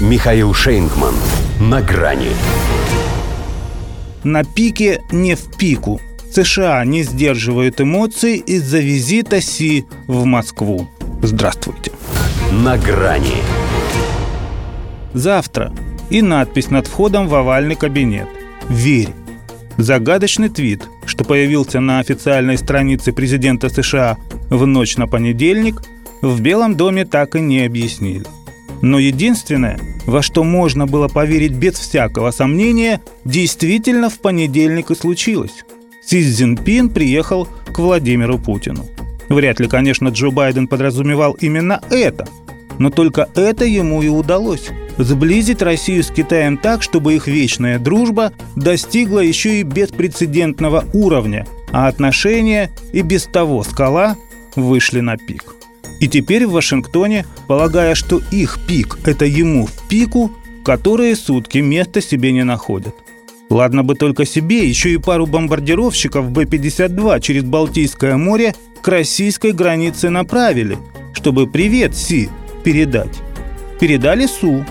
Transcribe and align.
Михаил 0.00 0.54
Шейнгман. 0.54 1.14
На 1.60 1.82
грани. 1.82 2.30
На 4.22 4.44
пике 4.44 5.02
не 5.10 5.34
в 5.34 5.56
пику. 5.56 6.00
США 6.30 6.84
не 6.84 7.02
сдерживают 7.02 7.80
эмоций 7.80 8.36
из-за 8.36 8.78
визита 8.78 9.40
Си 9.40 9.86
в 10.06 10.24
Москву. 10.24 10.88
Здравствуйте. 11.20 11.90
На 12.52 12.78
грани. 12.78 13.42
Завтра. 15.14 15.72
И 16.10 16.22
надпись 16.22 16.70
над 16.70 16.86
входом 16.86 17.26
в 17.26 17.34
овальный 17.34 17.74
кабинет. 17.74 18.28
Верь. 18.68 19.10
Загадочный 19.78 20.48
твит, 20.48 20.88
что 21.06 21.24
появился 21.24 21.80
на 21.80 21.98
официальной 21.98 22.56
странице 22.56 23.12
президента 23.12 23.68
США 23.68 24.16
в 24.48 24.64
ночь 24.64 24.96
на 24.96 25.08
понедельник, 25.08 25.82
в 26.22 26.40
Белом 26.40 26.76
доме 26.76 27.04
так 27.04 27.34
и 27.34 27.40
не 27.40 27.64
объяснили. 27.64 28.26
Но 28.82 28.98
единственное, 28.98 29.78
во 30.06 30.22
что 30.22 30.44
можно 30.44 30.86
было 30.86 31.08
поверить 31.08 31.52
без 31.52 31.74
всякого 31.74 32.30
сомнения, 32.30 33.00
действительно 33.24 34.08
в 34.08 34.18
понедельник 34.20 34.90
и 34.90 34.94
случилось. 34.94 35.64
Си 36.04 36.22
Цзиньпин 36.22 36.90
приехал 36.90 37.48
к 37.66 37.78
Владимиру 37.78 38.38
Путину. 38.38 38.86
Вряд 39.28 39.60
ли, 39.60 39.68
конечно, 39.68 40.08
Джо 40.08 40.30
Байден 40.30 40.68
подразумевал 40.68 41.32
именно 41.40 41.82
это, 41.90 42.26
но 42.78 42.90
только 42.90 43.28
это 43.34 43.64
ему 43.64 44.02
и 44.02 44.08
удалось– 44.08 44.68
сблизить 44.98 45.62
Россию 45.62 46.02
с 46.02 46.10
Китаем 46.10 46.58
так, 46.58 46.82
чтобы 46.82 47.14
их 47.14 47.26
вечная 47.26 47.78
дружба 47.78 48.32
достигла 48.56 49.20
еще 49.20 49.60
и 49.60 49.62
беспрецедентного 49.62 50.84
уровня, 50.92 51.46
а 51.72 51.88
отношения 51.88 52.70
и 52.92 53.02
без 53.02 53.24
того 53.24 53.62
скала 53.62 54.16
вышли 54.56 55.00
на 55.00 55.16
пик. 55.16 55.54
И 56.00 56.06
теперь 56.06 56.46
в 56.46 56.52
Вашингтоне, 56.52 57.26
полагая, 57.46 57.94
что 57.94 58.20
их 58.30 58.58
пик– 58.66 58.98
это 59.04 59.24
ему 59.24 59.66
в 59.66 59.88
пику, 59.88 60.30
которые 60.64 61.16
сутки 61.16 61.58
места 61.58 62.00
себе 62.00 62.32
не 62.32 62.44
находят. 62.44 62.94
Ладно 63.50 63.82
бы 63.82 63.94
только 63.94 64.24
себе, 64.26 64.68
еще 64.68 64.92
и 64.92 64.98
пару 64.98 65.26
бомбардировщиков 65.26 66.30
Б-52 66.30 67.20
через 67.20 67.44
Балтийское 67.44 68.16
море 68.16 68.54
к 68.82 68.88
российской 68.88 69.52
границе 69.52 70.10
направили, 70.10 70.78
чтобы 71.14 71.46
«Привет, 71.46 71.96
Си» 71.96 72.28
передать. 72.62 73.18
Передали 73.80 74.26
Су, 74.26 74.64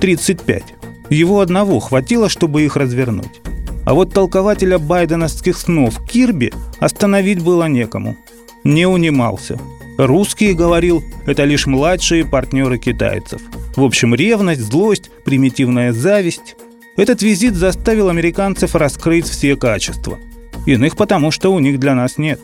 35. 0.00 0.64
Его 1.10 1.40
одного 1.40 1.78
хватило, 1.78 2.28
чтобы 2.28 2.62
их 2.62 2.76
развернуть. 2.76 3.40
А 3.84 3.94
вот 3.94 4.14
толкователя 4.14 4.78
байденовских 4.78 5.56
снов 5.58 6.02
Кирби 6.08 6.52
остановить 6.78 7.42
было 7.42 7.66
некому. 7.68 8.16
Не 8.64 8.86
унимался– 8.86 9.58
Русские, 9.98 10.54
говорил, 10.54 11.04
это 11.26 11.44
лишь 11.44 11.66
младшие 11.66 12.24
партнеры 12.24 12.78
китайцев. 12.78 13.42
В 13.76 13.84
общем, 13.84 14.14
ревность, 14.14 14.62
злость, 14.62 15.10
примитивная 15.24 15.92
зависть. 15.92 16.56
Этот 16.96 17.22
визит 17.22 17.54
заставил 17.54 18.08
американцев 18.08 18.74
раскрыть 18.74 19.26
все 19.26 19.56
качества. 19.56 20.18
Иных 20.66 20.96
потому, 20.96 21.30
что 21.30 21.52
у 21.52 21.58
них 21.58 21.78
для 21.78 21.94
нас 21.94 22.18
нет. 22.18 22.40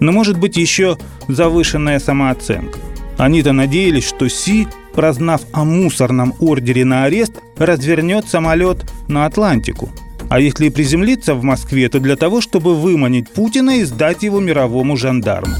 Но 0.00 0.12
может 0.12 0.38
быть 0.38 0.56
еще 0.56 0.98
завышенная 1.26 1.98
самооценка. 1.98 2.78
Они-то 3.18 3.52
надеялись, 3.52 4.06
что 4.06 4.28
Си, 4.28 4.68
прознав 4.94 5.42
о 5.52 5.64
мусорном 5.64 6.34
ордере 6.38 6.84
на 6.84 7.04
арест, 7.04 7.32
развернет 7.56 8.28
самолет 8.28 8.90
на 9.08 9.26
Атлантику. 9.26 9.90
А 10.30 10.40
если 10.40 10.68
приземлиться 10.68 11.34
в 11.34 11.42
Москве, 11.42 11.88
то 11.88 12.00
для 12.00 12.16
того, 12.16 12.40
чтобы 12.40 12.74
выманить 12.74 13.28
Путина 13.30 13.78
и 13.78 13.84
сдать 13.84 14.22
его 14.22 14.40
мировому 14.40 14.96
жандарму. 14.96 15.56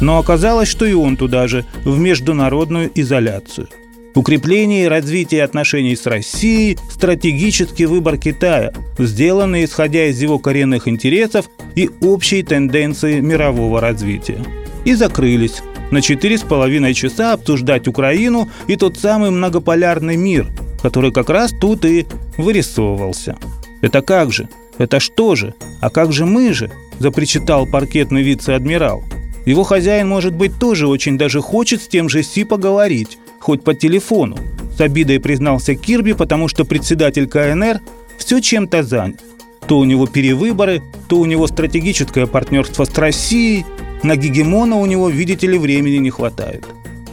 Но 0.00 0.18
оказалось, 0.18 0.68
что 0.68 0.84
и 0.84 0.92
он 0.92 1.16
туда 1.16 1.48
же, 1.48 1.64
в 1.84 1.98
международную 1.98 2.90
изоляцию. 2.94 3.68
Укрепление 4.14 4.86
и 4.86 4.88
развитие 4.88 5.44
отношений 5.44 5.94
с 5.94 6.06
Россией– 6.06 6.78
стратегический 6.90 7.84
выбор 7.84 8.16
Китая, 8.16 8.72
сделанный 8.98 9.66
исходя 9.66 10.06
из 10.06 10.20
его 10.22 10.38
коренных 10.38 10.88
интересов 10.88 11.50
и 11.74 11.90
общей 12.00 12.42
тенденции 12.42 13.20
мирового 13.20 13.78
развития. 13.78 14.42
И 14.86 14.94
закрылись 14.94 15.62
на 15.90 16.00
четыре 16.00 16.38
с 16.38 16.42
половиной 16.42 16.94
часа 16.94 17.34
обсуждать 17.34 17.88
Украину 17.88 18.48
и 18.68 18.76
тот 18.76 18.96
самый 18.96 19.30
многополярный 19.30 20.16
мир, 20.16 20.46
который 20.82 21.12
как 21.12 21.28
раз 21.28 21.52
тут 21.52 21.84
и 21.84 22.06
вырисовывался. 22.38 23.36
Это 23.82 24.00
как 24.00 24.32
же? 24.32 24.48
Это 24.78 24.98
что 24.98 25.34
же? 25.34 25.52
А 25.82 25.90
как 25.90 26.12
же 26.12 26.24
мы 26.24 26.54
же? 26.54 26.70
запричитал 26.98 27.66
паркетный 27.66 28.22
вице-адмирал– 28.22 29.04
его 29.46 29.62
хозяин, 29.62 30.08
может 30.08 30.34
быть, 30.34 30.58
тоже 30.58 30.88
очень 30.88 31.16
даже 31.16 31.40
хочет 31.40 31.80
с 31.80 31.86
тем 31.86 32.08
же 32.08 32.24
Си 32.24 32.42
поговорить, 32.42 33.16
хоть 33.38 33.62
по 33.62 33.74
телефону. 33.74 34.36
С 34.76 34.80
обидой 34.80 35.20
признался 35.20 35.76
Кирби, 35.76 36.12
потому 36.12 36.48
что 36.48 36.64
председатель 36.64 37.28
КНР 37.28 37.80
все 38.18 38.40
чем-то 38.40 38.82
занят. 38.82 39.20
То 39.68 39.78
у 39.78 39.84
него 39.84 40.06
перевыборы, 40.06 40.82
то 41.08 41.18
у 41.18 41.24
него 41.24 41.46
стратегическое 41.46 42.26
партнерство 42.26 42.84
с 42.84 42.98
Россией. 42.98 43.64
На 44.02 44.16
гегемона 44.16 44.76
у 44.76 44.86
него, 44.86 45.08
видите 45.08 45.46
ли, 45.46 45.56
времени 45.58 45.98
не 45.98 46.10
хватает. 46.10 46.64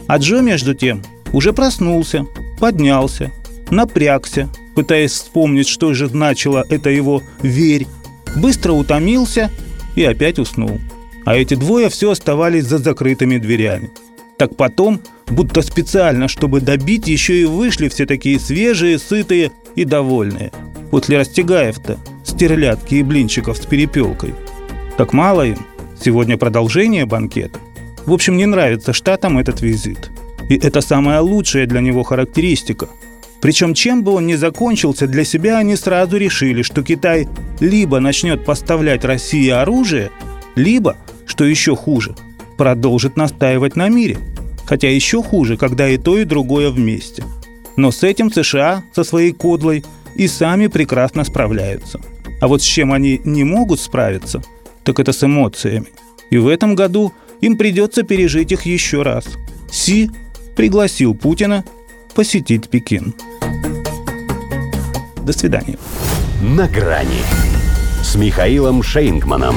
А 0.08 0.18
Джо, 0.18 0.40
между 0.40 0.74
тем, 0.74 1.02
уже 1.32 1.52
проснулся, 1.52 2.26
поднялся, 2.58 3.30
напрягся, 3.70 4.48
пытаясь 4.74 5.12
вспомнить, 5.12 5.68
что 5.68 5.94
же 5.94 6.08
значило 6.08 6.64
это 6.68 6.90
его 6.90 7.22
«верь», 7.42 7.86
быстро 8.36 8.72
утомился 8.72 9.50
и 9.94 10.02
опять 10.02 10.40
уснул 10.40 10.80
а 11.24 11.36
эти 11.36 11.54
двое 11.54 11.88
все 11.88 12.10
оставались 12.10 12.64
за 12.64 12.78
закрытыми 12.78 13.38
дверями. 13.38 13.90
Так 14.36 14.56
потом, 14.56 15.00
будто 15.26 15.62
специально, 15.62 16.28
чтобы 16.28 16.60
добить, 16.60 17.06
еще 17.06 17.40
и 17.40 17.44
вышли 17.44 17.88
все 17.88 18.04
такие 18.04 18.40
свежие, 18.40 18.98
сытые 18.98 19.52
и 19.76 19.84
довольные. 19.84 20.50
После 20.90 21.18
Растегаев-то 21.18 21.98
стерлядки 22.24 22.96
и 22.96 23.02
блинчиков 23.02 23.56
с 23.56 23.66
перепелкой. 23.66 24.34
Так 24.96 25.12
мало 25.12 25.46
им. 25.46 25.58
Сегодня 26.02 26.36
продолжение 26.36 27.06
банкета. 27.06 27.58
В 28.06 28.12
общем, 28.12 28.36
не 28.36 28.46
нравится 28.46 28.92
штатам 28.92 29.38
этот 29.38 29.62
визит. 29.62 30.10
И 30.48 30.56
это 30.56 30.80
самая 30.80 31.20
лучшая 31.20 31.66
для 31.66 31.80
него 31.80 32.02
характеристика. 32.02 32.88
Причем 33.40 33.74
чем 33.74 34.02
бы 34.02 34.12
он 34.12 34.26
ни 34.26 34.34
закончился, 34.34 35.06
для 35.06 35.24
себя 35.24 35.58
они 35.58 35.76
сразу 35.76 36.16
решили, 36.16 36.62
что 36.62 36.82
Китай 36.82 37.28
либо 37.60 38.00
начнет 38.00 38.44
поставлять 38.44 39.04
России 39.04 39.48
оружие, 39.48 40.10
либо 40.54 40.96
что 41.26 41.44
еще 41.44 41.76
хуже, 41.76 42.14
продолжит 42.56 43.16
настаивать 43.16 43.76
на 43.76 43.88
мире. 43.88 44.18
Хотя 44.66 44.90
еще 44.90 45.22
хуже, 45.22 45.56
когда 45.56 45.88
и 45.88 45.98
то, 45.98 46.18
и 46.18 46.24
другое 46.24 46.70
вместе. 46.70 47.24
Но 47.76 47.90
с 47.90 48.02
этим 48.02 48.32
США, 48.32 48.84
со 48.94 49.04
своей 49.04 49.32
кодлой, 49.32 49.84
и 50.14 50.28
сами 50.28 50.68
прекрасно 50.68 51.24
справляются. 51.24 52.00
А 52.40 52.48
вот 52.48 52.62
с 52.62 52.64
чем 52.64 52.92
они 52.92 53.20
не 53.24 53.44
могут 53.44 53.80
справиться, 53.80 54.42
так 54.84 55.00
это 55.00 55.12
с 55.12 55.24
эмоциями. 55.24 55.88
И 56.30 56.38
в 56.38 56.48
этом 56.48 56.74
году 56.74 57.12
им 57.40 57.56
придется 57.56 58.02
пережить 58.02 58.52
их 58.52 58.62
еще 58.62 59.02
раз. 59.02 59.26
Си 59.70 60.10
пригласил 60.56 61.14
Путина 61.14 61.64
посетить 62.14 62.68
Пекин. 62.68 63.14
До 65.22 65.32
свидания. 65.32 65.78
На 66.42 66.68
грани 66.68 67.22
с 68.02 68.14
Михаилом 68.14 68.82
Шейнгманом. 68.82 69.56